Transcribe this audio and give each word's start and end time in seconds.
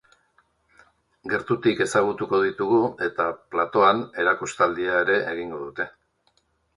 Gertutik 1.33 1.83
ezagutuko 1.85 2.39
ditugu 2.45 2.79
eta 3.07 3.27
platoan 3.53 4.01
erakustaldia 4.23 4.97
ere 5.03 5.19
egingo 5.33 5.61
dute. 5.67 5.87